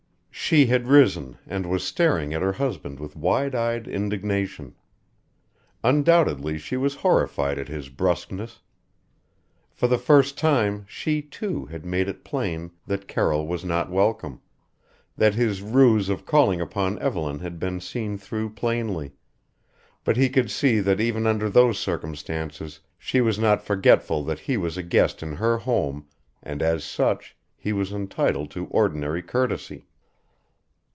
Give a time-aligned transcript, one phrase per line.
[0.33, 4.75] She had risen and was staring at her husband with wide eyed indignation.
[5.81, 8.59] Undoubtedly she was horrified at his brusqueness.
[9.71, 14.41] For the first time, she, too, had made it plain that Carroll was not welcome
[15.15, 19.13] that his ruse of calling upon Evelyn had been seen through plainly
[20.03, 24.57] but he could see that even under those circumstances she was not forgetful that he
[24.57, 26.07] was a guest in her home
[26.43, 29.85] and, as such, he was entitled to ordinary courtesy.